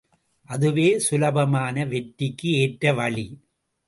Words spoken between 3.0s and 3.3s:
வழி!